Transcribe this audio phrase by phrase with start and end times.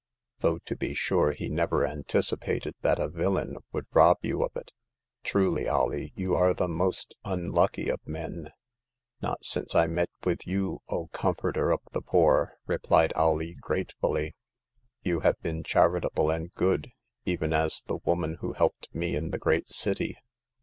[0.39, 4.71] Though, to be sure, he never anticipated that a villain would rob you of it.
[5.23, 8.49] Truly, Alee, you are the most unlucky of men!"
[9.21, 14.31] Not since I met with you, O comforter of the poor!" replied Mee, ^t^V^IwUy.
[14.67, 15.99] '* You have The Tenth Customer.
[15.99, 16.91] 267 been charitable and good,
[17.25, 20.17] even as the woman who helped me in the great city.